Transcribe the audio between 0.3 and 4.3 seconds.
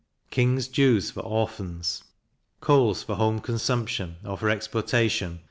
King's dues for Orphans: coals for home consumption,